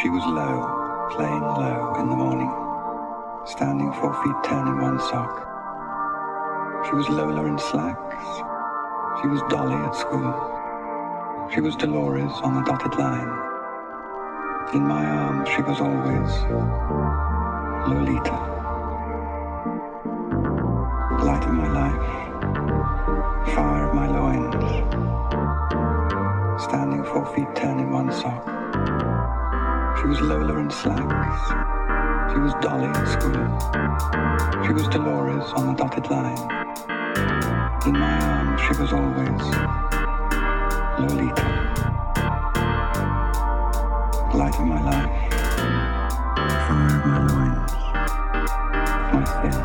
She 0.00 0.08
was 0.08 0.22
Lo, 0.26 1.10
playing 1.10 1.40
Lo 1.40 1.94
in 1.98 2.08
the 2.08 2.14
morning, 2.14 2.52
standing 3.44 3.92
four 3.94 4.14
feet 4.22 4.36
ten 4.44 4.68
in 4.68 4.80
one 4.80 5.00
sock. 5.00 5.42
She 6.86 6.94
was 6.94 7.08
Lola 7.08 7.44
in 7.46 7.58
slacks. 7.58 8.26
She 9.20 9.26
was 9.26 9.42
Dolly 9.50 9.74
at 9.74 9.96
school. 9.96 11.50
She 11.52 11.60
was 11.60 11.74
Dolores 11.74 12.30
on 12.44 12.54
the 12.54 12.62
dotted 12.62 12.96
line. 12.96 13.28
In 14.72 14.86
my 14.86 15.04
arms, 15.04 15.48
she 15.48 15.62
was 15.62 15.80
always 15.80 16.30
Lolita. 17.88 18.57
was 30.08 30.20
Lola 30.22 30.56
in 30.56 30.70
slacks. 30.70 32.32
She 32.32 32.38
was 32.38 32.54
Dolly 32.62 32.86
in 32.86 33.06
school. 33.06 33.44
She 34.64 34.72
was 34.72 34.88
Dolores 34.88 35.52
on 35.52 35.66
the 35.66 35.74
dotted 35.74 36.08
line. 36.10 36.38
In 37.86 37.92
my 37.92 38.18
arms, 38.22 38.60
she 38.62 38.80
was 38.80 38.92
always 38.94 39.42
Lolita. 40.98 41.44
Light 44.34 44.54
of 44.54 44.66
my 44.66 44.80
life. 44.82 45.32
Find 46.66 47.00
my 47.04 47.18
loins. 47.28 47.72
My 49.12 49.24
sin. 49.42 49.56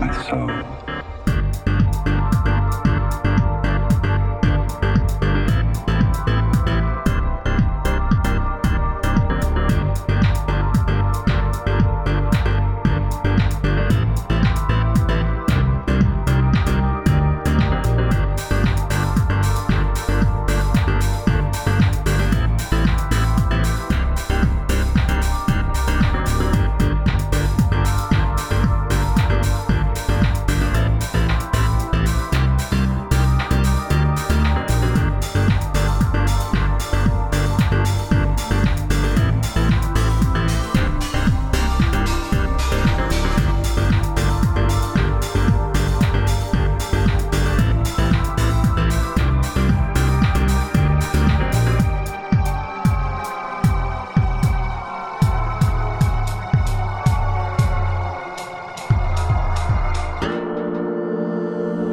My 0.00 0.10
soul. 0.28 0.95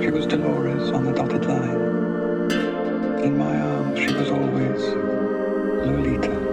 She 0.03 0.11
was 0.11 0.25
Dolores 0.25 0.91
on 0.91 1.05
the 1.05 1.13
dotted 1.13 1.45
line. 1.45 2.51
In 3.23 3.37
my 3.37 3.57
arms, 3.57 3.97
she 3.97 4.13
was 4.13 4.29
always 4.31 4.81
Lolita. 5.87 6.52